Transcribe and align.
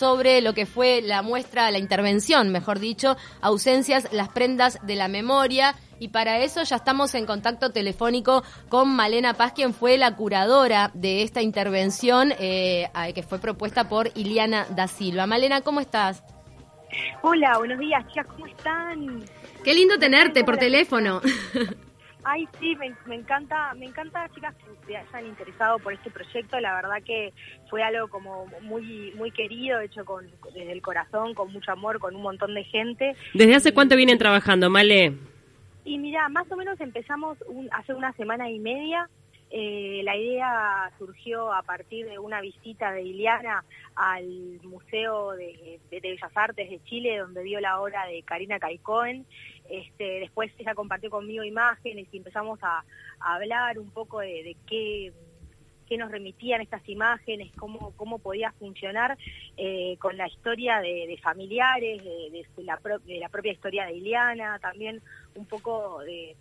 sobre 0.00 0.40
lo 0.40 0.54
que 0.54 0.64
fue 0.64 1.02
la 1.02 1.20
muestra, 1.20 1.70
la 1.70 1.76
intervención, 1.76 2.48
mejor 2.48 2.78
dicho, 2.78 3.18
ausencias, 3.42 4.10
las 4.12 4.30
prendas 4.30 4.78
de 4.82 4.96
la 4.96 5.08
memoria. 5.08 5.74
Y 5.98 6.08
para 6.08 6.38
eso 6.38 6.62
ya 6.62 6.76
estamos 6.76 7.14
en 7.14 7.26
contacto 7.26 7.70
telefónico 7.70 8.42
con 8.70 8.96
Malena 8.96 9.34
Paz, 9.34 9.52
quien 9.52 9.74
fue 9.74 9.98
la 9.98 10.16
curadora 10.16 10.90
de 10.94 11.22
esta 11.22 11.42
intervención 11.42 12.32
eh, 12.38 12.88
que 13.14 13.22
fue 13.22 13.38
propuesta 13.38 13.90
por 13.90 14.10
Iliana 14.14 14.66
da 14.70 14.88
Silva. 14.88 15.26
Malena, 15.26 15.60
¿cómo 15.60 15.80
estás? 15.80 16.24
Hola, 17.20 17.58
buenos 17.58 17.78
días, 17.78 18.02
chicas, 18.08 18.26
¿cómo 18.26 18.46
están? 18.46 19.22
Qué 19.62 19.74
lindo 19.74 19.98
tenerte 19.98 20.44
por 20.44 20.56
teléfono. 20.56 21.20
Ay, 22.22 22.46
sí, 22.58 22.76
me, 22.76 23.14
encanta, 23.14 23.72
me 23.74 23.86
encanta, 23.86 24.28
chicas, 24.34 24.54
que 24.56 24.86
se 24.86 24.96
hayan 24.96 25.26
interesado 25.26 25.78
por 25.78 25.92
este 25.92 26.10
proyecto. 26.10 26.60
La 26.60 26.74
verdad 26.74 27.02
que 27.04 27.32
fue 27.68 27.82
algo 27.82 28.08
como 28.08 28.46
muy, 28.60 29.12
muy 29.16 29.30
querido, 29.30 29.80
hecho 29.80 30.04
con, 30.04 30.26
desde 30.54 30.72
el 30.72 30.82
corazón, 30.82 31.34
con 31.34 31.52
mucho 31.52 31.72
amor, 31.72 31.98
con 31.98 32.14
un 32.14 32.22
montón 32.22 32.54
de 32.54 32.64
gente. 32.64 33.16
¿Desde 33.32 33.54
hace 33.54 33.72
cuánto 33.72 33.96
vienen 33.96 34.18
trabajando, 34.18 34.68
Male? 34.68 35.14
Y 35.84 35.98
mira, 35.98 36.28
más 36.28 36.50
o 36.52 36.56
menos 36.56 36.80
empezamos 36.80 37.38
hace 37.72 37.94
una 37.94 38.12
semana 38.12 38.50
y 38.50 38.58
media. 38.58 39.08
Eh, 39.52 40.02
la 40.04 40.16
idea 40.16 40.92
surgió 40.98 41.52
a 41.52 41.62
partir 41.62 42.08
de 42.08 42.18
una 42.20 42.40
visita 42.40 42.92
de 42.92 43.02
Iliana 43.02 43.64
al 43.96 44.60
Museo 44.62 45.32
de, 45.32 45.80
Bellas 45.90 46.32
Artes 46.34 46.70
de 46.70 46.82
Chile, 46.84 47.18
donde 47.18 47.42
vio 47.42 47.60
la 47.60 47.80
obra 47.80 48.06
de 48.06 48.22
Karina 48.22 48.60
Caicoen. 48.60 49.26
Este, 49.68 50.20
después 50.20 50.52
ella 50.58 50.74
compartió 50.74 51.10
conmigo 51.10 51.42
imágenes 51.44 52.06
y 52.12 52.16
empezamos 52.16 52.58
a, 52.62 52.84
hablar 53.18 53.78
un 53.78 53.90
poco 53.90 54.20
de 54.20 54.56
qué 54.66 55.12
qué 55.90 55.98
nos 55.98 56.12
remitían 56.12 56.60
estas 56.60 56.88
imágenes, 56.88 57.50
cómo, 57.56 57.92
cómo 57.96 58.20
podía 58.20 58.52
funcionar 58.52 59.18
eh, 59.56 59.96
con 59.98 60.16
la 60.16 60.28
historia 60.28 60.80
de, 60.80 61.18
familiares, 61.20 62.04
de, 62.04 62.46
la 63.18 63.28
propia 63.28 63.50
historia 63.50 63.86
de 63.86 63.94
Iliana, 63.94 64.60
también 64.60 65.02
un 65.34 65.46
poco 65.46 65.98
de, 66.04 66.36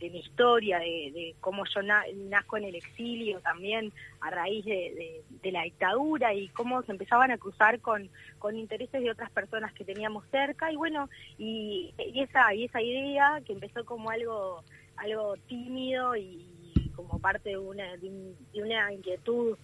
mi 0.00 0.18
historia, 0.18 0.78
de, 0.78 1.34
cómo 1.40 1.64
yo 1.66 1.82
nazco 1.82 2.56
en 2.56 2.64
el 2.64 2.74
exilio 2.74 3.40
también 3.40 3.92
a 4.22 4.30
raíz 4.30 4.64
de, 4.64 5.22
la 5.52 5.64
dictadura 5.64 6.32
y 6.32 6.48
cómo 6.48 6.82
se 6.82 6.92
empezaban 6.92 7.30
a 7.30 7.38
cruzar 7.38 7.80
con, 7.80 8.08
con 8.38 8.56
intereses 8.56 9.02
de 9.02 9.10
otras 9.10 9.30
personas 9.30 9.74
que 9.74 9.84
teníamos 9.84 10.24
cerca. 10.30 10.72
Y 10.72 10.76
bueno, 10.76 11.10
y, 11.36 11.92
esa, 11.98 12.54
y 12.54 12.64
esa 12.64 12.80
idea 12.80 13.42
que 13.44 13.52
empezó 13.52 13.84
como 13.84 14.08
algo, 14.08 14.64
algo 14.96 15.36
tímido 15.48 16.16
y 16.16 16.55
como 16.96 17.18
parte 17.18 17.50
de 17.50 17.58
una, 17.58 17.96
de, 17.96 18.34
una 18.54 18.92
inquietud 18.92 19.56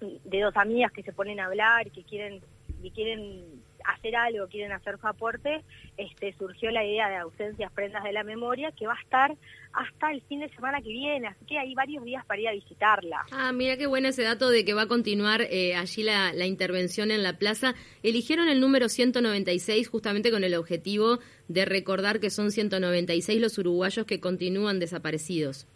de 0.00 0.40
dos 0.40 0.56
amigas 0.56 0.92
que 0.92 1.02
se 1.02 1.12
ponen 1.12 1.40
a 1.40 1.46
hablar, 1.46 1.90
que 1.90 2.04
quieren, 2.04 2.40
que 2.82 2.90
quieren 2.90 3.62
hacer 3.84 4.14
algo, 4.16 4.46
quieren 4.48 4.72
hacer 4.72 4.98
su 4.98 5.06
aporte, 5.06 5.62
este, 5.96 6.32
surgió 6.34 6.70
la 6.70 6.84
idea 6.84 7.08
de 7.08 7.16
ausencias 7.16 7.72
prendas 7.72 8.04
de 8.04 8.12
la 8.12 8.22
memoria 8.22 8.70
que 8.72 8.86
va 8.86 8.94
a 8.94 9.00
estar 9.00 9.34
hasta 9.72 10.10
el 10.10 10.20
fin 10.22 10.40
de 10.40 10.48
semana 10.50 10.80
que 10.80 10.88
viene, 10.88 11.28
así 11.28 11.44
que 11.46 11.58
hay 11.58 11.74
varios 11.74 12.04
días 12.04 12.24
para 12.26 12.40
ir 12.40 12.48
a 12.48 12.52
visitarla. 12.52 13.24
Ah, 13.30 13.52
mira 13.52 13.76
qué 13.76 13.86
bueno 13.86 14.08
ese 14.08 14.22
dato 14.22 14.50
de 14.50 14.64
que 14.64 14.74
va 14.74 14.82
a 14.82 14.88
continuar 14.88 15.42
eh, 15.42 15.74
allí 15.74 16.02
la, 16.02 16.32
la, 16.32 16.46
intervención 16.46 17.10
en 17.10 17.22
la 17.22 17.38
plaza. 17.38 17.74
Eligieron 18.02 18.48
el 18.48 18.60
número 18.60 18.88
196 18.88 19.88
justamente 19.88 20.30
con 20.30 20.44
el 20.44 20.54
objetivo 20.54 21.18
de 21.48 21.64
recordar 21.64 22.20
que 22.20 22.30
son 22.30 22.50
196 22.50 23.40
los 23.40 23.58
uruguayos 23.58 24.06
que 24.06 24.20
continúan 24.20 24.80
desaparecidos. 24.80 25.66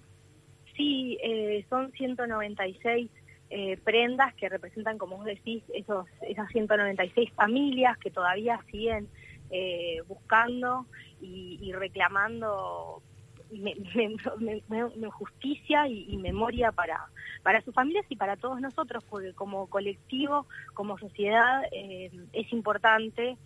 Sí, 0.77 1.19
eh, 1.23 1.65
son 1.69 1.93
196 1.93 3.11
eh, 3.51 3.77
prendas 3.85 4.35
que 4.35 4.49
representan, 4.49 4.97
como 4.97 5.19
vos 5.19 5.27
decís, 5.27 5.63
esos, 5.75 6.07
esas 6.23 6.49
196 6.51 7.31
familias 7.33 7.99
que 7.99 8.11
todavía 8.11 8.59
siguen 8.71 9.09
eh, 9.51 9.99
buscando 10.09 10.87
y, 11.21 11.73
reclamando 11.73 13.03
justicia 15.11 15.87
y, 15.87 16.17
memoria 16.17 16.73
para, 16.73 17.07
para 17.43 17.61
sus 17.61 17.75
familias 17.75 18.07
y 18.09 18.17
para 18.17 18.37
todos 18.37 18.61
nosotros, 18.63 19.05
porque 19.05 19.35
como 19.35 19.67
colectivo, 19.67 20.47
como 20.73 20.97
sociedad, 20.97 21.63
es 21.71 22.53
importante 22.53 23.37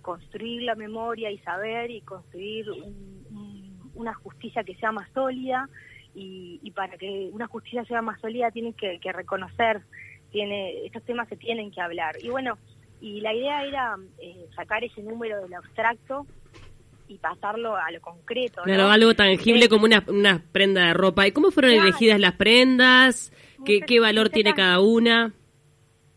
construir 0.00 0.62
la 0.62 0.74
memoria 0.74 1.30
y 1.30 1.38
saber 1.38 1.90
y 1.90 2.00
construir 2.00 2.66
una 3.94 4.14
justicia 4.14 4.64
que 4.64 4.74
sea 4.76 4.90
más 4.90 5.10
sólida 5.12 5.68
y, 6.14 6.70
para 6.74 6.96
que 6.96 7.28
una 7.32 7.46
justicia 7.46 7.84
sea 7.84 8.02
más 8.02 8.20
sólida 8.20 8.50
tiene 8.50 8.72
que, 8.72 8.98
reconocer, 9.12 9.80
tiene 10.30 10.86
estos 10.86 11.02
temas 11.04 11.28
se 11.28 11.36
tienen 11.36 11.70
que 11.70 11.80
hablar. 11.80 12.16
Y 12.22 12.28
bueno, 12.28 12.58
y 13.00 13.20
la 13.20 13.34
idea 13.34 13.64
era 13.64 13.96
eh, 14.18 14.46
sacar 14.54 14.84
ese 14.84 15.02
número 15.02 15.40
del 15.42 15.54
abstracto 15.54 16.26
y 17.08 17.18
pasarlo 17.18 17.76
a 17.76 17.90
lo 17.90 18.00
concreto. 18.00 18.62
Claro, 18.62 18.88
algo 18.88 19.14
tangible 19.14 19.68
como 19.68 19.84
una, 19.84 20.02
una 20.08 20.42
prenda 20.52 20.86
de 20.86 20.94
ropa. 20.94 21.26
¿Y 21.26 21.32
cómo 21.32 21.50
fueron 21.50 21.72
elegidas 21.72 22.18
las 22.18 22.34
prendas? 22.34 23.32
¿Qué, 23.64 23.80
qué 23.80 24.00
valor 24.00 24.30
tiene 24.30 24.54
cada 24.54 24.80
una? 24.80 25.32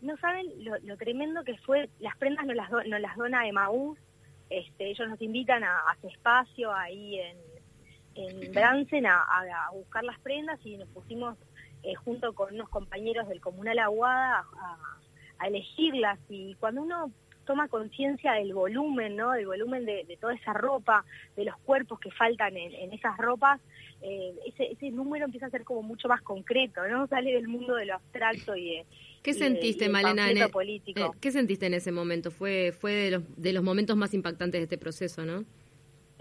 No 0.00 0.16
saben 0.18 0.46
lo, 0.64 0.96
tremendo 0.96 1.42
que 1.44 1.56
fue, 1.58 1.88
las 1.98 2.16
prendas 2.16 2.46
nos 2.46 2.56
las, 2.56 2.70
nos 2.70 3.00
las 3.00 3.16
dona 3.16 3.48
Emaús, 3.48 3.98
este, 4.48 4.90
ellos 4.90 5.08
nos 5.08 5.20
invitan 5.20 5.64
a, 5.64 5.78
a 5.78 5.96
su 6.00 6.08
espacio 6.08 6.72
ahí 6.72 7.18
en, 7.18 7.36
en 8.18 8.52
Bransen 8.52 9.06
a, 9.06 9.22
buscar 9.72 10.04
las 10.04 10.18
prendas 10.20 10.58
y 10.64 10.76
nos 10.76 10.88
pusimos 10.88 11.36
eh, 11.82 11.94
junto 11.94 12.34
con 12.34 12.52
unos 12.54 12.68
compañeros 12.68 13.28
del 13.28 13.40
Comunal 13.40 13.78
Aguada 13.78 14.44
a, 15.38 15.46
elegirlas 15.46 16.18
y 16.28 16.56
cuando 16.56 16.82
uno 16.82 17.12
toma 17.44 17.68
conciencia 17.68 18.32
del 18.32 18.52
volumen, 18.52 19.14
¿no? 19.16 19.30
Del 19.30 19.46
volumen 19.46 19.86
de, 19.86 20.18
toda 20.20 20.34
esa 20.34 20.52
ropa, 20.52 21.04
de 21.36 21.44
los 21.44 21.56
cuerpos 21.58 22.00
que 22.00 22.10
faltan 22.10 22.56
en, 22.56 22.92
esas 22.92 23.16
ropas, 23.16 23.60
eh, 24.02 24.34
ese, 24.46 24.90
número 24.90 25.24
empieza 25.24 25.46
a 25.46 25.50
ser 25.50 25.62
como 25.62 25.82
mucho 25.82 26.08
más 26.08 26.20
concreto, 26.22 26.86
¿no? 26.88 27.06
Sale 27.08 27.32
del 27.32 27.46
mundo 27.46 27.76
de 27.76 27.86
lo 27.86 27.94
abstracto 27.94 28.56
y 28.56 28.70
de... 28.70 28.86
¿Qué 29.22 29.32
sentiste, 29.32 29.88
Malena? 29.88 30.28
En, 30.28 30.38
e- 30.38 30.48
político. 30.48 31.00
Eh, 31.00 31.18
¿Qué 31.20 31.30
sentiste 31.30 31.66
en 31.66 31.74
ese 31.74 31.92
momento? 31.92 32.32
Fue, 32.32 32.72
fue 32.72 32.92
de, 32.92 33.10
los, 33.12 33.22
de 33.36 33.52
los 33.52 33.62
momentos 33.62 33.96
más 33.96 34.12
impactantes 34.12 34.58
de 34.58 34.64
este 34.64 34.78
proceso, 34.78 35.24
¿no? 35.24 35.44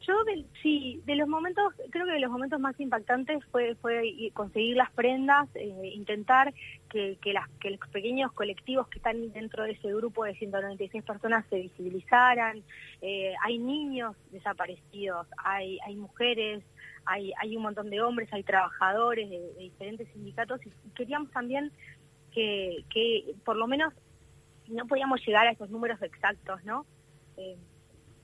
Yo 0.05 0.13
sí, 0.61 1.01
de 1.05 1.15
los 1.15 1.27
momentos, 1.27 1.73
creo 1.89 2.05
que 2.05 2.13
de 2.13 2.19
los 2.19 2.31
momentos 2.31 2.59
más 2.59 2.79
impactantes 2.79 3.43
fue, 3.51 3.75
fue 3.75 4.31
conseguir 4.33 4.77
las 4.77 4.91
prendas, 4.91 5.49
eh, 5.55 5.91
intentar 5.93 6.53
que, 6.89 7.17
que, 7.21 7.33
los 7.33 7.89
pequeños 7.91 8.31
colectivos 8.33 8.87
que 8.89 8.99
están 8.99 9.31
dentro 9.33 9.63
de 9.63 9.71
ese 9.71 9.91
grupo 9.93 10.23
de 10.23 10.35
196 10.35 11.03
personas 11.03 11.45
se 11.49 11.61
visibilizaran. 11.61 12.63
Eh, 13.01 13.33
hay 13.43 13.57
niños 13.57 14.15
desaparecidos, 14.31 15.27
hay, 15.37 15.79
hay 15.85 15.95
mujeres, 15.95 16.63
hay, 17.05 17.33
hay 17.39 17.57
un 17.57 17.63
montón 17.63 17.89
de 17.89 17.99
hombres, 18.01 18.31
hay 18.31 18.43
trabajadores 18.43 19.29
de, 19.29 19.53
diferentes 19.57 20.07
sindicatos 20.13 20.61
y 20.65 20.89
queríamos 20.91 21.31
también 21.31 21.71
que, 22.33 22.83
que 22.93 23.33
por 23.43 23.55
lo 23.55 23.65
menos 23.65 23.93
no 24.67 24.85
podíamos 24.85 25.25
llegar 25.25 25.47
a 25.47 25.51
esos 25.51 25.69
números 25.71 26.01
exactos, 26.01 26.63
¿no? 26.63 26.85
Eh, 27.37 27.57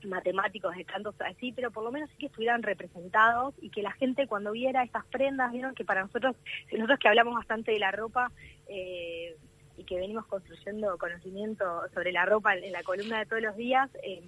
matemáticos 0.06 0.74
de 0.76 0.84
tantos 0.84 1.14
así, 1.20 1.52
pero 1.52 1.70
por 1.70 1.84
lo 1.84 1.92
menos 1.92 2.10
sí 2.10 2.16
que 2.18 2.26
estuvieran 2.26 2.62
representados 2.62 3.54
y 3.60 3.70
que 3.70 3.82
la 3.82 3.92
gente 3.92 4.26
cuando 4.26 4.52
viera 4.52 4.82
estas 4.82 5.04
prendas, 5.06 5.52
vieron 5.52 5.74
que 5.74 5.84
para 5.84 6.02
nosotros, 6.02 6.36
nosotros 6.72 6.98
que 6.98 7.08
hablamos 7.08 7.34
bastante 7.34 7.72
de 7.72 7.78
la 7.78 7.90
ropa 7.90 8.30
eh, 8.68 9.36
y 9.76 9.84
que 9.84 9.96
venimos 9.96 10.26
construyendo 10.26 10.96
conocimiento 10.98 11.64
sobre 11.92 12.12
la 12.12 12.24
ropa 12.24 12.54
en 12.54 12.72
la 12.72 12.82
columna 12.82 13.18
de 13.18 13.26
todos 13.26 13.42
los 13.42 13.56
días, 13.56 13.90
eh, 14.02 14.22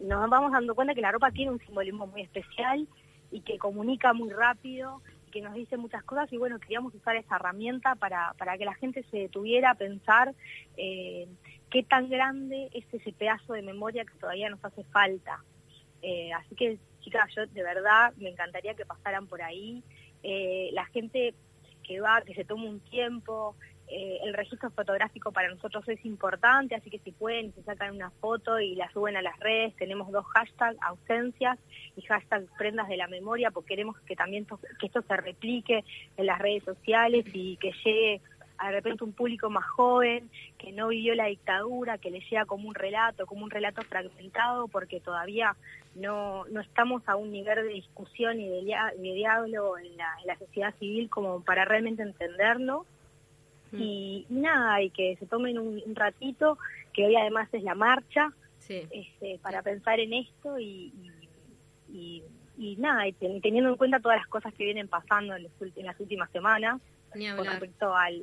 nos 0.00 0.28
vamos 0.30 0.52
dando 0.52 0.74
cuenta 0.74 0.94
que 0.94 1.00
la 1.00 1.12
ropa 1.12 1.30
tiene 1.30 1.52
un 1.52 1.60
simbolismo 1.60 2.06
muy 2.06 2.22
especial 2.22 2.86
y 3.30 3.40
que 3.42 3.58
comunica 3.58 4.12
muy 4.12 4.30
rápido 4.30 5.02
que 5.30 5.40
nos 5.40 5.54
dice 5.54 5.76
muchas 5.76 6.02
cosas 6.02 6.30
y 6.32 6.36
bueno, 6.36 6.58
queríamos 6.58 6.94
usar 6.94 7.16
esa 7.16 7.36
herramienta 7.36 7.94
para, 7.94 8.34
para 8.36 8.58
que 8.58 8.64
la 8.64 8.74
gente 8.74 9.04
se 9.04 9.18
detuviera 9.18 9.70
a 9.70 9.74
pensar 9.74 10.34
eh, 10.76 11.28
qué 11.70 11.82
tan 11.82 12.08
grande 12.08 12.68
es 12.72 12.84
ese 12.92 13.12
pedazo 13.12 13.52
de 13.52 13.62
memoria 13.62 14.04
que 14.04 14.18
todavía 14.18 14.50
nos 14.50 14.64
hace 14.64 14.84
falta. 14.84 15.42
Eh, 16.02 16.32
así 16.32 16.54
que, 16.54 16.78
chicas, 17.00 17.32
yo 17.34 17.46
de 17.46 17.62
verdad 17.62 18.12
me 18.16 18.30
encantaría 18.30 18.74
que 18.74 18.84
pasaran 18.84 19.26
por 19.26 19.42
ahí. 19.42 19.82
Eh, 20.22 20.70
la 20.72 20.84
gente 20.86 21.34
que 21.86 22.00
va, 22.00 22.22
que 22.22 22.34
se 22.34 22.44
tome 22.44 22.68
un 22.68 22.80
tiempo, 22.80 23.56
eh, 23.92 24.20
el 24.22 24.34
registro 24.34 24.70
fotográfico 24.70 25.32
para 25.32 25.48
nosotros 25.48 25.88
es 25.88 26.04
importante, 26.04 26.76
así 26.76 26.90
que 26.90 27.00
si 27.00 27.10
pueden, 27.10 27.52
se 27.54 27.62
sacan 27.64 27.96
una 27.96 28.10
foto 28.10 28.60
y 28.60 28.76
la 28.76 28.90
suben 28.92 29.16
a 29.16 29.22
las 29.22 29.38
redes. 29.40 29.74
Tenemos 29.76 30.12
dos 30.12 30.24
hashtags, 30.26 30.78
ausencias 30.82 31.58
y 31.96 32.02
hashtag 32.02 32.46
prendas 32.56 32.88
de 32.88 32.96
la 32.96 33.08
memoria, 33.08 33.50
porque 33.50 33.70
queremos 33.70 33.98
que 34.00 34.14
también 34.14 34.46
que 34.78 34.86
esto 34.86 35.02
se 35.02 35.16
replique 35.16 35.84
en 36.16 36.26
las 36.26 36.38
redes 36.38 36.62
sociales 36.62 37.24
y 37.32 37.56
que 37.56 37.72
llegue 37.84 38.20
de 38.66 38.72
repente 38.72 39.04
un 39.04 39.12
público 39.12 39.48
más 39.48 39.64
joven, 39.64 40.30
que 40.58 40.72
no 40.72 40.88
vivió 40.88 41.14
la 41.14 41.26
dictadura, 41.26 41.98
que 41.98 42.10
le 42.10 42.20
llega 42.20 42.44
como 42.44 42.68
un 42.68 42.74
relato, 42.74 43.26
como 43.26 43.44
un 43.44 43.50
relato 43.50 43.82
fragmentado, 43.82 44.68
porque 44.68 45.00
todavía 45.00 45.56
no, 45.94 46.44
no 46.46 46.60
estamos 46.60 47.02
a 47.06 47.16
un 47.16 47.32
nivel 47.32 47.66
de 47.66 47.74
discusión 47.74 48.40
y 48.40 48.48
de, 48.48 48.62
diálogo 48.98 49.78
en 49.78 49.96
la, 49.96 50.38
sociedad 50.38 50.74
civil 50.78 51.08
como 51.08 51.42
para 51.42 51.64
realmente 51.64 52.02
entenderlo. 52.02 52.84
Mm. 53.72 53.80
Y, 53.80 54.26
nada, 54.28 54.82
y 54.82 54.90
que 54.90 55.16
se 55.16 55.26
tomen 55.26 55.58
un, 55.58 55.82
ratito, 55.94 56.58
que 56.92 57.06
hoy 57.06 57.16
además 57.16 57.48
es 57.52 57.62
la 57.62 57.74
marcha, 57.74 58.32
este, 58.68 59.38
para 59.42 59.62
pensar 59.62 59.98
en 59.98 60.12
esto 60.12 60.58
y, 60.60 60.92
y, 61.88 62.76
nada, 62.76 63.08
y 63.08 63.12
teniendo 63.12 63.70
en 63.70 63.76
cuenta 63.76 63.98
todas 64.00 64.18
las 64.18 64.28
cosas 64.28 64.54
que 64.54 64.64
vienen 64.64 64.86
pasando 64.86 65.34
en, 65.34 65.48
las 65.84 65.98
últimas 65.98 66.30
semanas 66.30 66.80
con 67.10 67.46
respecto 67.46 67.94
al, 67.94 68.22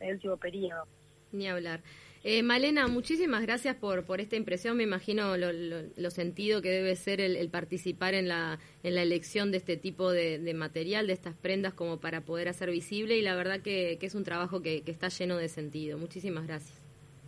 al 0.00 0.12
último 0.12 0.36
periodo. 0.36 0.86
Ni 1.32 1.48
hablar. 1.48 1.80
Eh, 2.26 2.42
Malena, 2.42 2.88
muchísimas 2.88 3.42
gracias 3.42 3.76
por, 3.76 4.06
por 4.06 4.18
esta 4.18 4.36
impresión. 4.36 4.78
Me 4.78 4.82
imagino 4.82 5.36
lo, 5.36 5.52
lo, 5.52 6.10
sentido 6.10 6.62
que 6.62 6.70
debe 6.70 6.96
ser 6.96 7.20
el, 7.20 7.50
participar 7.50 8.14
en 8.14 8.28
la, 8.28 8.58
en 8.82 8.94
la 8.94 9.02
elección 9.02 9.50
de 9.50 9.58
este 9.58 9.76
tipo 9.76 10.10
de, 10.10 10.54
material, 10.54 11.06
de 11.06 11.12
estas 11.12 11.34
prendas, 11.34 11.74
como 11.74 12.00
para 12.00 12.22
poder 12.22 12.48
hacer 12.48 12.70
visible. 12.70 13.18
Y 13.18 13.20
la 13.20 13.34
verdad 13.34 13.60
que, 13.60 13.98
es 14.00 14.14
un 14.14 14.24
trabajo 14.24 14.62
que, 14.62 14.82
está 14.86 15.08
lleno 15.08 15.36
de 15.36 15.50
sentido. 15.50 15.98
Muchísimas 15.98 16.46
gracias. 16.46 16.82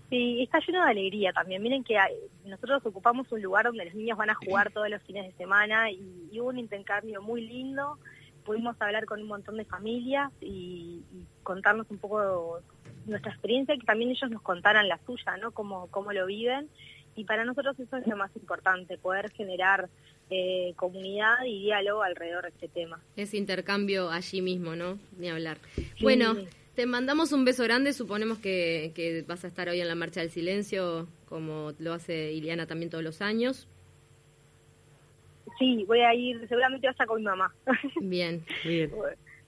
Sí, 0.09 0.43
está 0.43 0.61
lleno 0.67 0.83
de 0.83 0.91
alegría 0.91 1.31
también. 1.35 1.63
Miren 1.63 1.85
que 1.85 1.99
nosotros 2.47 2.81
ocupamos 2.87 3.31
un 3.31 3.43
lugar 3.43 3.67
donde 3.67 3.85
los 3.85 3.95
niños 3.95 4.17
van 4.17 4.31
a 4.31 4.35
jugar 4.35 4.71
todos 4.73 4.89
los 4.89 5.03
fines 5.03 5.27
de 5.27 5.33
semana 5.33 5.91
y, 5.91 6.41
hubo 6.41 6.49
un 6.49 6.59
intercambio 6.59 7.21
muy 7.21 7.47
lindo. 7.47 7.99
Pudimos 8.47 8.81
hablar 8.81 9.05
con 9.05 9.21
un 9.21 9.29
montón 9.29 9.57
de 9.57 9.65
familias 9.65 10.33
y, 10.41 11.03
y 11.13 11.27
contarnos 11.43 11.91
un 11.91 11.99
poco 11.99 12.61
nuestra 13.07 13.33
experiencia 13.33 13.75
y 13.75 13.79
que 13.79 13.87
también 13.87 14.11
ellos 14.11 14.31
nos 14.31 14.43
contaran 14.43 14.89
la 14.89 14.99
suya, 15.05 15.37
¿no? 15.37 15.51
Cómo, 15.51 15.89
cómo 15.89 16.13
lo 16.13 16.27
viven. 16.27 16.69
Y 17.15 17.25
para 17.25 17.45
nosotros 17.45 17.79
eso 17.81 17.97
es 17.97 18.07
lo 18.07 18.17
más 18.17 18.31
importante, 18.37 18.99
poder 18.99 19.31
generar 19.33 19.89
eh, 20.29 20.75
comunidad 20.77 21.45
y 21.47 21.63
diálogo 21.63 22.03
alrededor 22.03 22.43
de 22.43 22.51
este 22.51 22.69
tema. 22.69 23.01
Es 23.17 23.33
intercambio 23.33 24.11
allí 24.11 24.43
mismo, 24.43 24.77
¿no? 24.77 24.99
Ni 25.19 25.29
hablar. 25.29 25.59
Bueno, 26.03 26.37
te 26.75 26.85
mandamos 26.85 27.33
un 27.33 27.45
beso 27.45 27.63
grande, 27.63 27.95
suponemos 27.95 28.39
que, 28.39 28.93
que 28.95 29.25
vas 29.27 29.45
a 29.45 29.49
estar 29.49 29.69
hoy 29.69 29.81
en 29.81 29.89
la 29.89 29.95
Marcha 29.95 30.21
del 30.21 30.31
Silencio, 30.31 31.09
como 31.27 31.73
lo 31.79 31.95
hace 31.95 32.33
Iliana 32.33 32.67
también 32.67 32.91
todos 32.91 33.03
los 33.03 33.23
años. 33.23 33.67
Sí, 35.59 35.85
voy 35.87 36.01
a 36.01 36.15
ir, 36.15 36.47
seguramente 36.49 36.87
vas 36.87 37.01
a 37.01 37.07
con 37.07 37.19
mi 37.19 37.25
mamá. 37.25 37.53
Bien, 38.01 38.45
bien. 38.65 38.91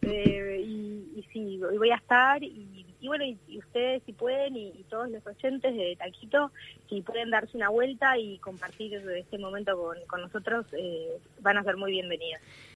Eh, 0.02 0.62
y, 0.64 1.19
y, 1.19 1.26
sí, 1.32 1.60
voy 1.76 1.90
a 1.90 1.96
estar 1.96 2.43
y 2.43 2.87
y 3.00 3.06
bueno, 3.06 3.25
y, 3.25 3.58
ustedes 3.58 4.02
si 4.05 4.12
pueden, 4.12 4.56
y, 4.56 4.84
todos 4.88 5.08
los 5.10 5.25
oyentes 5.26 5.75
de 5.75 5.96
Taquito, 5.96 6.50
si 6.88 7.02
pueden 7.02 7.31
darse 7.31 7.56
una 7.56 7.69
vuelta 7.69 8.19
y 8.19 8.38
compartir 8.38 8.94
este 8.94 9.38
momento 9.38 9.76
con, 10.08 10.20
nosotros, 10.20 10.66
eh, 10.72 11.19
van 11.40 11.58
a 11.58 11.62
ser 11.62 11.76
muy 11.76 11.93
bienvenidos. 11.93 12.40